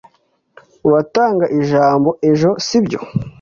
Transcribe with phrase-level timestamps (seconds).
[0.87, 2.99] Uratanga ijambo ejo sibyo?